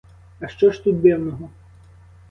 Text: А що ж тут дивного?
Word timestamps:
А 0.39 0.47
що 0.47 0.71
ж 0.71 0.83
тут 0.83 1.01
дивного? 1.01 1.49